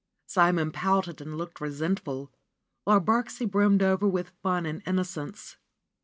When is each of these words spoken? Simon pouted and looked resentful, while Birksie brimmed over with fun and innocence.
Simon 0.25 0.71
pouted 0.71 1.21
and 1.21 1.37
looked 1.37 1.61
resentful, 1.61 2.31
while 2.85 2.99
Birksie 2.99 3.45
brimmed 3.45 3.83
over 3.83 4.07
with 4.07 4.29
fun 4.41 4.65
and 4.65 4.81
innocence. 4.87 5.57